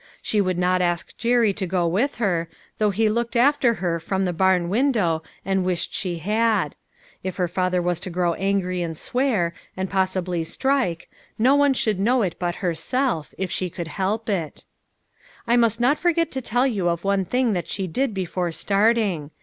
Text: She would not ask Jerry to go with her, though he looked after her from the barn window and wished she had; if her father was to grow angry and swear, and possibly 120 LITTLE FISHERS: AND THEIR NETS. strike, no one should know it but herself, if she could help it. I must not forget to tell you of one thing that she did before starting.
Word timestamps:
She 0.23 0.41
would 0.41 0.57
not 0.57 0.81
ask 0.81 1.15
Jerry 1.15 1.53
to 1.53 1.67
go 1.67 1.85
with 1.85 2.15
her, 2.15 2.49
though 2.79 2.89
he 2.89 3.07
looked 3.07 3.35
after 3.35 3.75
her 3.75 3.99
from 3.99 4.25
the 4.25 4.33
barn 4.33 4.67
window 4.67 5.21
and 5.45 5.63
wished 5.63 5.93
she 5.93 6.17
had; 6.17 6.75
if 7.21 7.35
her 7.35 7.47
father 7.47 7.83
was 7.83 7.99
to 7.99 8.09
grow 8.09 8.33
angry 8.33 8.81
and 8.81 8.97
swear, 8.97 9.53
and 9.77 9.91
possibly 9.91 10.39
120 10.39 10.75
LITTLE 10.75 10.95
FISHERS: 10.95 11.07
AND 11.37 11.45
THEIR 11.45 11.53
NETS. 11.53 11.53
strike, 11.53 11.53
no 11.53 11.55
one 11.55 11.73
should 11.75 12.03
know 12.03 12.23
it 12.23 12.39
but 12.39 12.55
herself, 12.65 13.35
if 13.37 13.51
she 13.51 13.69
could 13.69 13.87
help 13.89 14.27
it. 14.27 14.65
I 15.45 15.55
must 15.55 15.79
not 15.79 15.99
forget 15.99 16.31
to 16.31 16.41
tell 16.41 16.65
you 16.65 16.89
of 16.89 17.03
one 17.03 17.23
thing 17.23 17.53
that 17.53 17.67
she 17.67 17.85
did 17.85 18.15
before 18.15 18.51
starting. 18.51 19.29